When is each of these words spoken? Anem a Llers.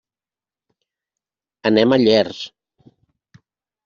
Anem 1.71 1.93
a 1.93 1.99
Llers. 2.05 2.39